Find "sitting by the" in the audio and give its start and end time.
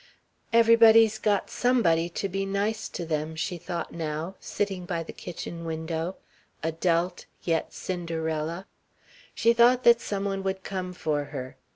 4.39-5.13